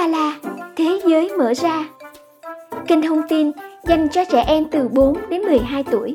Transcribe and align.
ba 0.00 0.06
la, 0.06 0.38
thế 0.76 1.00
giới 1.06 1.30
mở 1.38 1.54
ra. 1.54 1.88
Kênh 2.86 3.02
thông 3.02 3.22
tin 3.28 3.50
dành 3.84 4.08
cho 4.08 4.24
trẻ 4.24 4.44
em 4.46 4.64
từ 4.70 4.88
4 4.88 5.30
đến 5.30 5.42
12 5.42 5.84
tuổi. 5.90 6.14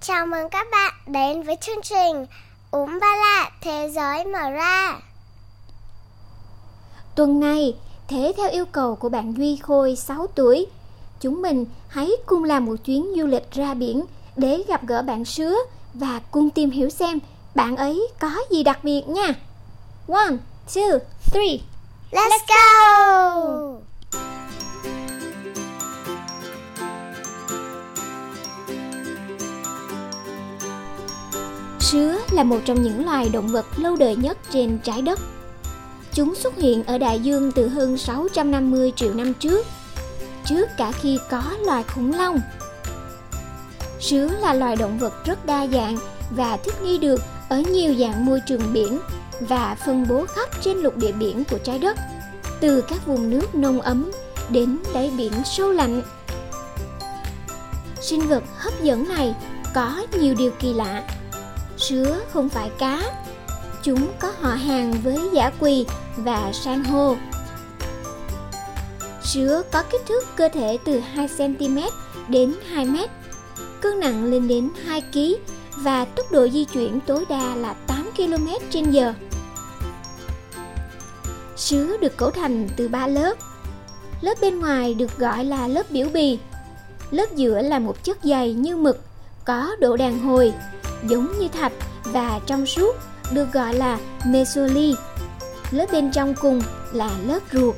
Chào 0.00 0.26
mừng 0.26 0.48
các 0.50 0.66
bạn 0.72 0.92
đến 1.06 1.42
với 1.42 1.56
chương 1.60 1.82
trình 1.82 2.26
Úm 2.70 2.98
ba 3.00 3.16
la 3.16 3.50
thế 3.60 3.90
giới 3.94 4.24
mở 4.24 4.50
ra. 4.50 5.00
Tuần 7.14 7.40
này, 7.40 7.76
thế 8.08 8.32
theo 8.36 8.50
yêu 8.50 8.64
cầu 8.72 8.96
của 8.96 9.08
bạn 9.08 9.34
Duy 9.36 9.56
Khôi 9.56 9.96
6 9.96 10.26
tuổi, 10.26 10.66
chúng 11.20 11.42
mình 11.42 11.66
hãy 11.88 12.10
cùng 12.26 12.44
làm 12.44 12.64
một 12.64 12.76
chuyến 12.84 13.06
du 13.16 13.26
lịch 13.26 13.50
ra 13.52 13.74
biển 13.74 14.04
để 14.36 14.64
gặp 14.68 14.86
gỡ 14.86 15.02
bạn 15.02 15.24
sứa 15.24 15.54
và 15.94 16.20
cùng 16.30 16.50
tìm 16.50 16.70
hiểu 16.70 16.90
xem 16.90 17.18
bạn 17.54 17.76
ấy 17.76 18.08
có 18.20 18.30
gì 18.50 18.62
đặc 18.62 18.84
biệt 18.84 19.02
nha. 19.08 19.34
One, 20.08 20.36
two, 20.74 20.98
three. 21.32 21.58
Let's 22.10 22.38
go! 22.48 23.84
Sứa 31.80 32.18
là 32.30 32.42
một 32.42 32.58
trong 32.64 32.82
những 32.82 33.04
loài 33.04 33.28
động 33.28 33.48
vật 33.48 33.66
lâu 33.76 33.96
đời 33.96 34.16
nhất 34.16 34.38
trên 34.50 34.78
trái 34.78 35.02
đất. 35.02 35.20
Chúng 36.12 36.34
xuất 36.34 36.56
hiện 36.56 36.84
ở 36.84 36.98
đại 36.98 37.20
dương 37.20 37.52
từ 37.52 37.68
hơn 37.68 37.98
650 37.98 38.92
triệu 38.96 39.14
năm 39.14 39.34
trước, 39.34 39.66
trước 40.44 40.68
cả 40.76 40.92
khi 40.92 41.18
có 41.30 41.42
loài 41.66 41.82
khủng 41.82 42.14
long. 42.14 42.40
Sứa 44.08 44.28
là 44.40 44.54
loài 44.54 44.76
động 44.76 44.98
vật 44.98 45.24
rất 45.24 45.46
đa 45.46 45.66
dạng 45.66 45.96
và 46.30 46.56
thích 46.56 46.82
nghi 46.82 46.98
được 46.98 47.20
ở 47.48 47.58
nhiều 47.58 47.94
dạng 47.94 48.26
môi 48.26 48.40
trường 48.46 48.72
biển 48.72 49.00
và 49.40 49.76
phân 49.86 50.06
bố 50.08 50.26
khắp 50.26 50.48
trên 50.60 50.78
lục 50.78 50.96
địa 50.96 51.12
biển 51.12 51.44
của 51.50 51.58
trái 51.58 51.78
đất, 51.78 51.96
từ 52.60 52.80
các 52.80 53.06
vùng 53.06 53.30
nước 53.30 53.54
nông 53.54 53.80
ấm 53.80 54.10
đến 54.48 54.78
đáy 54.94 55.12
biển 55.16 55.32
sâu 55.44 55.70
lạnh. 55.70 56.02
Sinh 58.00 58.20
vật 58.20 58.42
hấp 58.56 58.82
dẫn 58.82 59.08
này 59.08 59.34
có 59.74 60.06
nhiều 60.18 60.34
điều 60.38 60.50
kỳ 60.50 60.72
lạ. 60.72 61.02
Sứa 61.76 62.20
không 62.32 62.48
phải 62.48 62.70
cá. 62.78 63.02
Chúng 63.82 64.08
có 64.18 64.32
họ 64.40 64.50
hàng 64.50 64.92
với 65.04 65.18
giả 65.32 65.50
quỳ 65.60 65.86
và 66.16 66.52
san 66.52 66.84
hô. 66.84 67.16
Sứa 69.22 69.62
có 69.72 69.82
kích 69.82 70.02
thước 70.08 70.24
cơ 70.36 70.48
thể 70.48 70.78
từ 70.84 71.00
2 71.00 71.28
cm 71.38 71.78
đến 72.28 72.54
2 72.70 72.84
m, 72.84 72.96
cân 73.84 74.00
nặng 74.00 74.24
lên 74.24 74.48
đến 74.48 74.70
2 74.86 75.02
kg 75.12 75.18
và 75.76 76.04
tốc 76.04 76.32
độ 76.32 76.48
di 76.48 76.64
chuyển 76.64 77.00
tối 77.06 77.24
đa 77.28 77.54
là 77.54 77.74
8 77.86 78.10
km 78.16 78.48
trên 78.70 78.90
giờ. 78.90 79.14
Sứa 81.56 81.96
được 81.96 82.16
cấu 82.16 82.30
thành 82.30 82.68
từ 82.76 82.88
3 82.88 83.06
lớp. 83.06 83.34
Lớp 84.20 84.34
bên 84.40 84.60
ngoài 84.60 84.94
được 84.94 85.18
gọi 85.18 85.44
là 85.44 85.68
lớp 85.68 85.90
biểu 85.90 86.08
bì. 86.12 86.38
Lớp 87.10 87.36
giữa 87.36 87.62
là 87.62 87.78
một 87.78 88.04
chất 88.04 88.18
dày 88.22 88.52
như 88.52 88.76
mực, 88.76 89.00
có 89.44 89.76
độ 89.80 89.96
đàn 89.96 90.18
hồi, 90.18 90.52
giống 91.08 91.38
như 91.38 91.48
thạch 91.48 91.72
và 92.04 92.40
trong 92.46 92.66
suốt, 92.66 92.96
được 93.32 93.52
gọi 93.52 93.74
là 93.74 93.98
mesoly. 94.26 94.94
Lớp 95.70 95.86
bên 95.92 96.12
trong 96.12 96.34
cùng 96.34 96.62
là 96.92 97.10
lớp 97.26 97.40
ruột. 97.52 97.74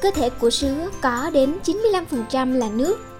Cơ 0.00 0.10
thể 0.14 0.30
của 0.30 0.50
sứa 0.50 0.90
có 1.02 1.30
đến 1.32 1.58
95% 1.64 2.58
là 2.58 2.68
nước. 2.68 3.13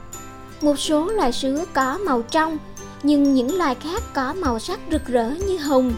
Một 0.65 0.79
số 0.79 1.11
loài 1.11 1.33
sứa 1.33 1.65
có 1.73 1.99
màu 1.99 2.23
trong, 2.23 2.59
nhưng 3.03 3.35
những 3.35 3.59
loài 3.59 3.75
khác 3.75 4.03
có 4.15 4.33
màu 4.33 4.59
sắc 4.59 4.81
rực 4.91 5.07
rỡ 5.07 5.31
như 5.47 5.59
hồng, 5.59 5.95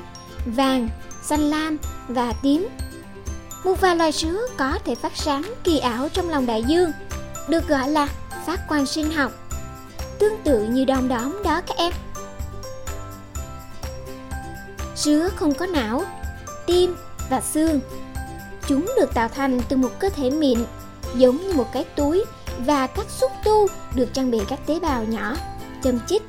vàng, 0.47 0.89
xanh 1.23 1.51
lam 1.51 1.77
và 2.09 2.33
tím. 2.43 2.69
Một 3.65 3.81
vài 3.81 3.97
loài 3.97 4.13
sứa 4.13 4.47
có 4.57 4.79
thể 4.85 4.95
phát 4.95 5.13
sáng 5.17 5.43
kỳ 5.65 5.79
ảo 5.79 6.09
trong 6.09 6.31
lòng 6.31 6.47
đại 6.47 6.65
dương, 6.65 6.93
được 7.49 7.69
gọi 7.69 7.91
là 7.91 8.09
phát 8.47 8.69
quang 8.69 8.87
sinh 8.87 9.11
học. 9.11 9.33
Tương 10.19 10.43
tự 10.45 10.65
như 10.65 10.85
đom 10.85 11.09
đóm 11.09 11.43
đó 11.45 11.61
các 11.67 11.77
em. 11.77 11.93
Sứa 14.95 15.29
không 15.37 15.55
có 15.55 15.67
não, 15.67 16.05
tim 16.67 16.97
và 17.31 17.41
xương. 17.41 17.81
Chúng 18.69 18.93
được 19.01 19.15
tạo 19.15 19.29
thành 19.29 19.61
từ 19.69 19.77
một 19.77 19.91
cơ 19.99 20.09
thể 20.09 20.31
mịn, 20.31 20.59
giống 21.15 21.37
như 21.37 21.53
một 21.53 21.73
cái 21.73 21.85
túi 21.85 22.25
và 22.59 22.87
các 22.87 23.07
xúc 23.11 23.31
tu 23.45 23.66
được 23.97 24.15
trang 24.15 24.31
bị 24.31 24.41
các 24.49 24.59
tế 24.67 24.81
bào 24.81 25.05
nhỏ, 25.05 25.37
châm 25.83 25.99
chích. 26.07 26.23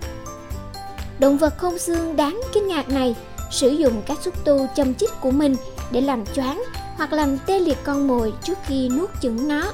Động 1.20 1.38
vật 1.38 1.58
không 1.58 1.80
xương 1.80 2.16
đáng 2.16 2.42
kinh 2.54 2.68
ngạc 2.68 2.90
này 2.90 3.16
sử 3.52 3.70
dụng 3.70 4.02
các 4.06 4.18
xúc 4.22 4.46
tu 4.46 4.68
châm 4.76 4.94
chích 4.94 5.10
của 5.22 5.32
mình 5.32 5.56
để 5.92 6.02
làm 6.02 6.26
choáng 6.26 6.64
hoặc 6.98 7.14
làm 7.14 7.38
tê 7.46 7.60
liệt 7.60 7.78
con 7.84 8.08
mồi 8.08 8.34
trước 8.44 8.58
khi 8.66 8.90
nuốt 8.90 9.10
chửng 9.22 9.48
nó. 9.48 9.74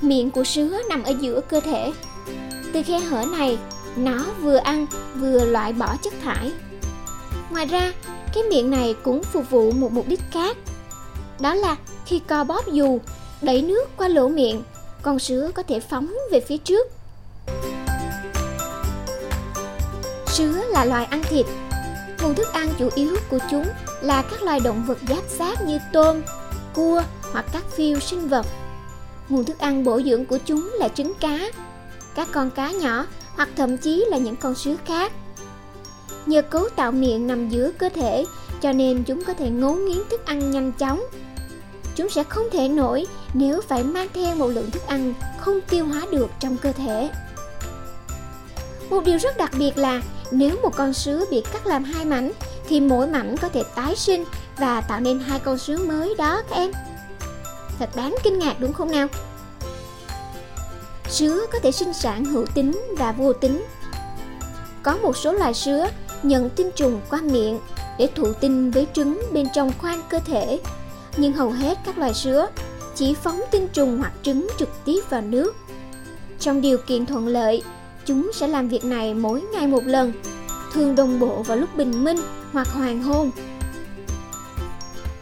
Miệng 0.00 0.30
của 0.30 0.44
sứa 0.44 0.78
nằm 0.88 1.02
ở 1.02 1.12
giữa 1.20 1.40
cơ 1.40 1.60
thể. 1.60 1.92
Từ 2.72 2.82
khe 2.82 2.98
hở 2.98 3.24
này, 3.38 3.58
nó 3.96 4.24
vừa 4.42 4.56
ăn 4.56 4.86
vừa 5.16 5.44
loại 5.44 5.72
bỏ 5.72 5.96
chất 6.02 6.14
thải. 6.24 6.52
Ngoài 7.50 7.66
ra, 7.66 7.92
cái 8.34 8.42
miệng 8.50 8.70
này 8.70 8.94
cũng 9.02 9.22
phục 9.22 9.50
vụ 9.50 9.70
một 9.70 9.92
mục 9.92 10.08
đích 10.08 10.20
khác. 10.30 10.56
Đó 11.40 11.54
là 11.54 11.76
khi 12.06 12.18
co 12.18 12.44
bóp 12.44 12.72
dù, 12.72 12.98
đẩy 13.42 13.62
nước 13.62 13.96
qua 13.96 14.08
lỗ 14.08 14.28
miệng, 14.28 14.62
con 15.02 15.18
sứa 15.18 15.50
có 15.54 15.62
thể 15.62 15.80
phóng 15.80 16.14
về 16.32 16.40
phía 16.40 16.56
trước. 16.56 16.86
Sứa 20.26 20.62
là 20.68 20.84
loài 20.84 21.04
ăn 21.04 21.22
thịt. 21.22 21.46
Nguồn 22.22 22.34
thức 22.34 22.48
ăn 22.52 22.68
chủ 22.78 22.88
yếu 22.94 23.16
của 23.30 23.38
chúng 23.50 23.64
là 24.00 24.22
các 24.22 24.42
loài 24.42 24.60
động 24.60 24.84
vật 24.86 24.98
giáp 25.08 25.24
xác 25.28 25.62
như 25.66 25.78
tôm, 25.92 26.22
cua 26.74 27.02
hoặc 27.32 27.44
các 27.52 27.64
phiêu 27.70 28.00
sinh 28.00 28.28
vật. 28.28 28.46
Nguồn 29.28 29.44
thức 29.44 29.58
ăn 29.58 29.84
bổ 29.84 30.00
dưỡng 30.02 30.24
của 30.24 30.38
chúng 30.44 30.70
là 30.78 30.88
trứng 30.88 31.14
cá, 31.20 31.50
các 32.14 32.28
con 32.32 32.50
cá 32.50 32.72
nhỏ 32.72 33.06
hoặc 33.36 33.48
thậm 33.56 33.76
chí 33.76 34.04
là 34.08 34.18
những 34.18 34.36
con 34.36 34.54
sứa 34.54 34.74
khác. 34.86 35.12
Nhờ 36.26 36.42
cấu 36.42 36.68
tạo 36.76 36.92
miệng 36.92 37.26
nằm 37.26 37.48
giữa 37.48 37.70
cơ 37.78 37.88
thể 37.88 38.24
cho 38.60 38.72
nên 38.72 39.04
chúng 39.04 39.24
có 39.24 39.34
thể 39.34 39.50
ngấu 39.50 39.74
nghiến 39.74 39.98
thức 40.10 40.26
ăn 40.26 40.50
nhanh 40.50 40.72
chóng. 40.72 41.02
Chúng 41.98 42.10
sẽ 42.10 42.24
không 42.24 42.44
thể 42.52 42.68
nổi 42.68 43.06
nếu 43.34 43.60
phải 43.60 43.84
mang 43.84 44.08
theo 44.14 44.34
một 44.34 44.48
lượng 44.48 44.70
thức 44.70 44.86
ăn 44.86 45.14
không 45.38 45.60
tiêu 45.70 45.86
hóa 45.86 46.02
được 46.10 46.30
trong 46.40 46.56
cơ 46.56 46.72
thể. 46.72 47.10
Một 48.90 49.04
điều 49.04 49.18
rất 49.18 49.36
đặc 49.36 49.50
biệt 49.58 49.78
là 49.78 50.02
nếu 50.30 50.56
một 50.62 50.76
con 50.76 50.92
sứa 50.92 51.24
bị 51.30 51.42
cắt 51.52 51.66
làm 51.66 51.84
hai 51.84 52.04
mảnh 52.04 52.32
thì 52.68 52.80
mỗi 52.80 53.06
mảnh 53.06 53.36
có 53.36 53.48
thể 53.48 53.62
tái 53.74 53.96
sinh 53.96 54.24
và 54.58 54.80
tạo 54.80 55.00
nên 55.00 55.18
hai 55.18 55.38
con 55.38 55.58
sứa 55.58 55.78
mới 55.78 56.14
đó 56.18 56.42
các 56.50 56.56
em. 56.56 56.70
Thật 57.78 57.90
đáng 57.96 58.14
kinh 58.22 58.38
ngạc 58.38 58.60
đúng 58.60 58.72
không 58.72 58.90
nào? 58.90 59.06
Sứa 61.08 61.46
có 61.52 61.58
thể 61.58 61.72
sinh 61.72 61.94
sản 61.94 62.24
hữu 62.24 62.46
tính 62.54 62.82
và 62.98 63.12
vô 63.12 63.32
tính. 63.32 63.64
Có 64.82 64.96
một 64.96 65.16
số 65.16 65.32
loài 65.32 65.54
sứa 65.54 65.88
nhận 66.22 66.50
tinh 66.50 66.70
trùng 66.76 67.00
qua 67.10 67.20
miệng 67.20 67.60
để 67.98 68.08
thụ 68.14 68.32
tinh 68.32 68.70
với 68.70 68.86
trứng 68.92 69.22
bên 69.32 69.46
trong 69.54 69.72
khoang 69.78 70.02
cơ 70.10 70.18
thể, 70.18 70.58
nhưng 71.18 71.32
hầu 71.32 71.50
hết 71.50 71.78
các 71.84 71.98
loài 71.98 72.14
sứa 72.14 72.48
chỉ 72.94 73.14
phóng 73.14 73.40
tinh 73.50 73.68
trùng 73.72 73.98
hoặc 73.98 74.12
trứng 74.22 74.48
trực 74.58 74.68
tiếp 74.84 75.00
vào 75.10 75.20
nước. 75.20 75.56
Trong 76.40 76.60
điều 76.60 76.78
kiện 76.86 77.06
thuận 77.06 77.26
lợi, 77.26 77.62
chúng 78.06 78.30
sẽ 78.34 78.48
làm 78.48 78.68
việc 78.68 78.84
này 78.84 79.14
mỗi 79.14 79.40
ngày 79.40 79.66
một 79.66 79.84
lần, 79.84 80.12
thường 80.72 80.94
đồng 80.94 81.20
bộ 81.20 81.42
vào 81.42 81.56
lúc 81.56 81.76
bình 81.76 82.04
minh 82.04 82.18
hoặc 82.52 82.68
hoàng 82.68 83.02
hôn. 83.02 83.30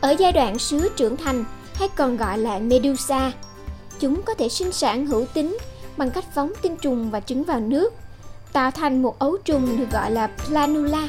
Ở 0.00 0.10
giai 0.18 0.32
đoạn 0.32 0.58
sứa 0.58 0.88
trưởng 0.96 1.16
thành 1.16 1.44
hay 1.74 1.88
còn 1.88 2.16
gọi 2.16 2.38
là 2.38 2.58
medusa, 2.58 3.32
chúng 4.00 4.22
có 4.22 4.34
thể 4.34 4.48
sinh 4.48 4.72
sản 4.72 5.06
hữu 5.06 5.26
tính 5.34 5.58
bằng 5.96 6.10
cách 6.10 6.24
phóng 6.34 6.52
tinh 6.62 6.76
trùng 6.76 7.10
và 7.10 7.20
trứng 7.20 7.44
vào 7.44 7.60
nước, 7.60 7.94
tạo 8.52 8.70
thành 8.70 9.02
một 9.02 9.18
ấu 9.18 9.36
trùng 9.36 9.78
được 9.78 9.90
gọi 9.92 10.10
là 10.10 10.26
planula. 10.26 11.08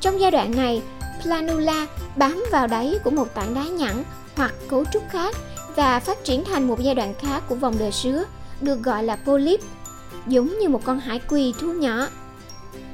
Trong 0.00 0.20
giai 0.20 0.30
đoạn 0.30 0.56
này, 0.56 0.82
planula 1.22 1.86
bám 2.16 2.44
vào 2.50 2.66
đáy 2.66 2.98
của 3.04 3.10
một 3.10 3.34
tảng 3.34 3.54
đá 3.54 3.64
nhẵn 3.64 4.04
hoặc 4.36 4.54
cấu 4.68 4.84
trúc 4.92 5.02
khác 5.10 5.36
và 5.76 6.00
phát 6.00 6.24
triển 6.24 6.44
thành 6.44 6.66
một 6.66 6.80
giai 6.80 6.94
đoạn 6.94 7.14
khác 7.20 7.42
của 7.48 7.54
vòng 7.54 7.74
đời 7.78 7.92
sứa 7.92 8.24
được 8.60 8.82
gọi 8.82 9.04
là 9.04 9.16
polyp, 9.16 9.60
giống 10.26 10.58
như 10.58 10.68
một 10.68 10.80
con 10.84 11.00
hải 11.00 11.20
quỳ 11.28 11.54
thu 11.60 11.72
nhỏ. 11.72 12.06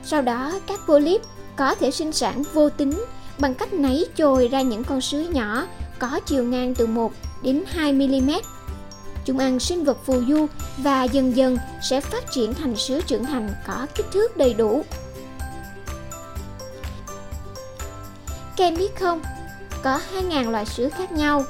Sau 0.05 0.23
đó, 0.23 0.53
các 0.67 0.81
polyp 0.87 1.21
có 1.57 1.75
thể 1.75 1.91
sinh 1.91 2.13
sản 2.13 2.43
vô 2.53 2.69
tính 2.69 3.05
bằng 3.39 3.55
cách 3.55 3.73
nảy 3.73 4.05
chồi 4.17 4.49
ra 4.49 4.63
những 4.63 4.85
con 4.85 5.01
sứa 5.01 5.21
nhỏ 5.21 5.67
có 5.99 6.21
chiều 6.27 6.45
ngang 6.45 6.75
từ 6.75 6.87
1 6.87 7.13
đến 7.43 7.65
2 7.67 7.93
mm. 7.93 8.31
Chúng 9.25 9.39
ăn 9.39 9.61
sinh 9.61 9.85
vật 9.85 9.99
phù 10.07 10.23
du 10.29 10.47
và 10.79 11.05
dần 11.05 11.37
dần 11.37 11.59
sẽ 11.83 12.01
phát 12.01 12.33
triển 12.33 12.55
thành 12.55 12.77
sứa 12.77 13.01
trưởng 13.01 13.25
thành 13.25 13.51
có 13.67 13.87
kích 13.95 14.07
thước 14.13 14.37
đầy 14.37 14.55
đủ. 14.55 14.85
Các 18.59 18.65
em 18.65 18.77
biết 18.77 18.97
không, 19.01 19.23
có 19.83 20.01
2.000 20.15 20.51
loại 20.51 20.67
sứa 20.67 20.89
khác 20.89 21.13
nhau. 21.13 21.45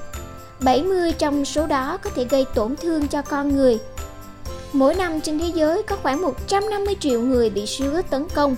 70 0.60 1.12
trong 1.12 1.44
số 1.44 1.66
đó 1.66 1.99
có 2.02 2.10
thể 2.14 2.25
gây 2.25 2.44
tổn 2.55 2.76
thương 2.76 3.08
cho 3.08 3.22
con 3.22 3.56
người. 3.56 3.78
Mỗi 4.72 4.94
năm 4.94 5.20
trên 5.20 5.38
thế 5.38 5.50
giới 5.55 5.82
có 5.82 5.96
khoảng 6.02 6.22
150 6.22 6.96
triệu 7.00 7.20
người 7.20 7.50
bị 7.50 7.66
sứa 7.66 8.02
tấn 8.10 8.26
công. 8.34 8.56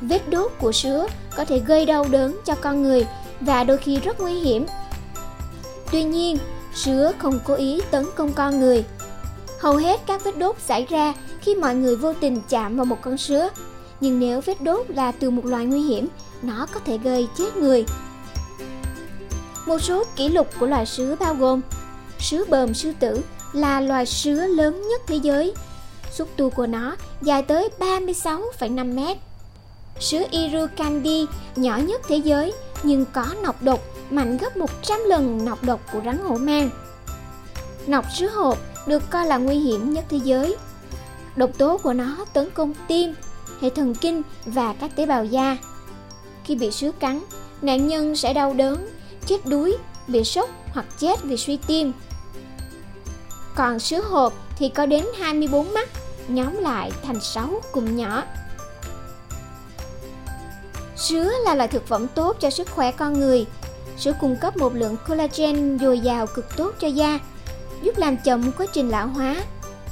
Vết 0.00 0.28
đốt 0.28 0.52
của 0.60 0.72
sứa 0.72 1.06
có 1.36 1.44
thể 1.44 1.58
gây 1.58 1.86
đau 1.86 2.06
đớn 2.10 2.36
cho 2.44 2.54
con 2.54 2.82
người 2.82 3.06
và 3.40 3.64
đôi 3.64 3.78
khi 3.78 4.00
rất 4.00 4.20
nguy 4.20 4.32
hiểm. 4.32 4.66
Tuy 5.92 6.02
nhiên, 6.02 6.38
sứa 6.74 7.12
không 7.18 7.40
cố 7.44 7.54
ý 7.54 7.80
tấn 7.90 8.06
công 8.16 8.32
con 8.32 8.60
người. 8.60 8.84
Hầu 9.60 9.76
hết 9.76 10.00
các 10.06 10.24
vết 10.24 10.38
đốt 10.38 10.56
xảy 10.58 10.86
ra 10.90 11.14
khi 11.40 11.54
mọi 11.54 11.74
người 11.74 11.96
vô 11.96 12.12
tình 12.20 12.40
chạm 12.48 12.76
vào 12.76 12.86
một 12.86 12.98
con 13.02 13.16
sứa. 13.16 13.48
Nhưng 14.00 14.20
nếu 14.20 14.40
vết 14.40 14.62
đốt 14.62 14.90
là 14.90 15.12
từ 15.12 15.30
một 15.30 15.44
loài 15.44 15.66
nguy 15.66 15.82
hiểm, 15.82 16.08
nó 16.42 16.66
có 16.72 16.80
thể 16.80 16.98
gây 16.98 17.28
chết 17.38 17.56
người. 17.56 17.84
Một 19.66 19.78
số 19.78 20.04
kỷ 20.16 20.28
lục 20.28 20.48
của 20.60 20.66
loài 20.66 20.86
sứa 20.86 21.16
bao 21.20 21.34
gồm 21.34 21.60
Sứa 22.18 22.44
bờm 22.48 22.74
sư 22.74 22.92
tử 23.00 23.20
là 23.52 23.80
loài 23.80 24.06
sứa 24.06 24.46
lớn 24.46 24.82
nhất 24.90 25.00
thế 25.06 25.16
giới. 25.16 25.54
Xúc 26.10 26.28
tu 26.36 26.50
của 26.50 26.66
nó 26.66 26.96
dài 27.22 27.42
tới 27.42 27.68
36,5 27.78 28.94
mét. 28.94 29.16
Sứa 30.00 30.22
Irukandi 30.30 31.26
nhỏ 31.56 31.76
nhất 31.76 32.00
thế 32.08 32.16
giới 32.16 32.52
nhưng 32.82 33.04
có 33.12 33.26
nọc 33.42 33.62
độc 33.62 33.80
mạnh 34.10 34.36
gấp 34.36 34.56
100 34.56 35.00
lần 35.06 35.44
nọc 35.44 35.64
độc 35.64 35.80
của 35.92 36.00
rắn 36.04 36.18
hổ 36.18 36.36
mang. 36.36 36.70
Nọc 37.86 38.04
sứa 38.18 38.28
hộp 38.28 38.58
được 38.86 39.10
coi 39.10 39.26
là 39.26 39.36
nguy 39.36 39.54
hiểm 39.54 39.92
nhất 39.92 40.04
thế 40.08 40.20
giới. 40.24 40.56
Độc 41.36 41.50
tố 41.58 41.78
của 41.78 41.92
nó 41.92 42.24
tấn 42.32 42.50
công 42.50 42.72
tim, 42.88 43.14
hệ 43.60 43.70
thần 43.70 43.94
kinh 43.94 44.22
và 44.46 44.74
các 44.80 44.96
tế 44.96 45.06
bào 45.06 45.24
da. 45.24 45.56
Khi 46.44 46.54
bị 46.54 46.70
sứa 46.70 46.92
cắn, 46.92 47.20
nạn 47.62 47.88
nhân 47.88 48.16
sẽ 48.16 48.32
đau 48.32 48.54
đớn, 48.54 48.88
chết 49.26 49.46
đuối, 49.46 49.76
bị 50.08 50.24
sốc 50.24 50.50
hoặc 50.72 50.86
chết 50.98 51.22
vì 51.22 51.36
suy 51.36 51.58
tim. 51.66 51.92
Còn 53.54 53.78
sứa 53.78 54.00
hộp 54.00 54.32
thì 54.58 54.68
có 54.68 54.86
đến 54.86 55.04
24 55.18 55.74
mắt, 55.74 55.88
nhóm 56.28 56.56
lại 56.56 56.92
thành 57.02 57.20
6 57.20 57.60
cùng 57.72 57.96
nhỏ. 57.96 58.22
Sứa 60.96 61.30
là 61.44 61.54
loại 61.54 61.68
thực 61.68 61.86
phẩm 61.86 62.06
tốt 62.14 62.36
cho 62.40 62.50
sức 62.50 62.70
khỏe 62.70 62.92
con 62.92 63.20
người. 63.20 63.46
Sứa 63.96 64.12
cung 64.20 64.36
cấp 64.36 64.56
một 64.56 64.74
lượng 64.74 64.96
collagen 65.08 65.78
dồi 65.78 66.00
dào 66.00 66.26
cực 66.26 66.56
tốt 66.56 66.74
cho 66.80 66.88
da, 66.88 67.18
giúp 67.82 67.98
làm 67.98 68.16
chậm 68.16 68.52
quá 68.52 68.66
trình 68.72 68.88
lão 68.88 69.08
hóa, 69.08 69.36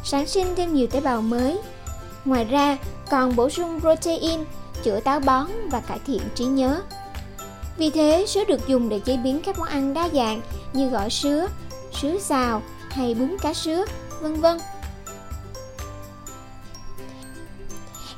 sản 0.04 0.26
sinh 0.26 0.54
thêm 0.56 0.74
nhiều 0.74 0.86
tế 0.86 1.00
bào 1.00 1.22
mới. 1.22 1.58
Ngoài 2.24 2.44
ra, 2.44 2.78
còn 3.10 3.36
bổ 3.36 3.50
sung 3.50 3.80
protein, 3.80 4.44
chữa 4.82 5.00
táo 5.00 5.20
bón 5.20 5.46
và 5.70 5.80
cải 5.80 5.98
thiện 6.06 6.22
trí 6.34 6.44
nhớ. 6.44 6.82
Vì 7.76 7.90
thế, 7.90 8.24
sứa 8.28 8.44
được 8.44 8.68
dùng 8.68 8.88
để 8.88 9.00
chế 9.00 9.16
biến 9.16 9.40
các 9.44 9.58
món 9.58 9.68
ăn 9.68 9.94
đa 9.94 10.08
dạng 10.08 10.40
như 10.72 10.88
gỏi 10.88 11.10
sứa, 11.10 11.48
sứa 11.92 12.18
xào 12.18 12.62
hay 12.90 13.14
bún 13.14 13.36
cá 13.40 13.54
sứa, 13.54 13.84
vân 14.20 14.40
vân. 14.40 14.58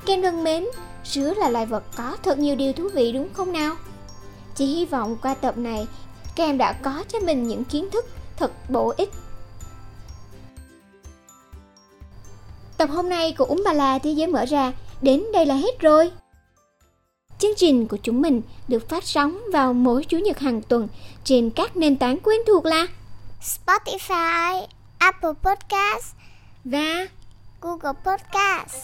Kem 0.07 0.23
thân 0.23 0.45
mến, 0.45 0.65
sứa 1.05 1.35
là 1.35 1.49
loài 1.49 1.67
vật 1.67 1.83
có 1.97 2.17
thật 2.23 2.39
nhiều 2.39 2.57
điều 2.57 2.73
thú 2.73 2.89
vị 2.95 3.13
đúng 3.13 3.29
không 3.33 3.53
nào? 3.53 3.75
Chị 4.55 4.67
hy 4.67 4.85
vọng 4.85 5.17
qua 5.23 5.35
tập 5.35 5.59
này, 5.59 5.87
các 6.37 6.45
em 6.45 6.59
đã 6.59 6.73
có 6.73 7.05
cho 7.09 7.19
mình 7.19 7.49
những 7.49 7.65
kiến 7.65 7.91
thức 7.91 8.05
thật 8.37 8.51
bổ 8.71 8.95
ích. 8.97 9.11
Tập 12.77 12.91
hôm 12.91 13.09
nay 13.09 13.35
của 13.39 13.45
Úng 13.45 13.63
Ba 13.65 13.73
La 13.73 13.99
Thế 13.99 14.11
Giới 14.11 14.27
Mở 14.27 14.45
Ra 14.45 14.73
đến 15.03 15.25
đây 15.33 15.47
là 15.47 15.55
hết 15.55 15.81
rồi. 15.81 16.11
Chương 17.39 17.55
trình 17.57 17.89
của 17.89 17.97
chúng 17.97 18.23
mình 18.23 18.43
được 18.69 18.89
phát 18.89 19.05
sóng 19.05 19.41
vào 19.53 19.73
mỗi 19.73 20.05
Chủ 20.05 20.19
nhật 20.19 20.39
hàng 20.39 20.63
tuần 20.63 20.89
trên 21.25 21.51
các 21.51 21.77
nền 21.77 21.97
tảng 21.97 22.19
quen 22.19 22.41
thuộc 22.47 22.65
là 22.65 22.87
Spotify, 23.43 24.67
Apple 24.99 25.33
Podcast 25.43 26.15
và 26.65 27.07
Google 27.61 27.93
Podcast. 28.05 28.77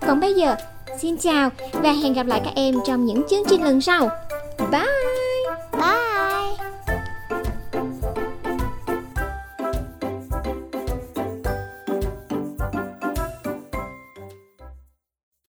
Còn 0.00 0.20
bây 0.20 0.34
giờ, 0.34 0.56
xin 1.00 1.16
chào 1.16 1.50
và 1.72 1.92
hẹn 1.92 2.12
gặp 2.12 2.26
lại 2.26 2.40
các 2.44 2.52
em 2.54 2.74
trong 2.86 3.06
những 3.06 3.22
chương 3.30 3.42
trình 3.48 3.64
lần 3.64 3.80
sau. 3.80 4.08
Bye! 4.70 5.21